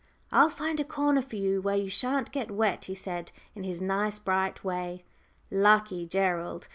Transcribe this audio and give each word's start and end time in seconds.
"I'll 0.31 0.49
find 0.49 0.79
a 0.79 0.83
corner 0.83 1.21
for 1.21 1.35
you 1.35 1.61
where 1.61 1.75
you 1.75 1.87
shan't 1.87 2.31
get 2.31 2.49
wet," 2.49 2.85
he 2.85 2.95
said, 2.95 3.31
in 3.53 3.63
his 3.63 3.83
nice, 3.83 4.17
bright 4.17 4.63
way. 4.63 5.05
Lucky 5.51 6.07
Gerald! 6.07 6.69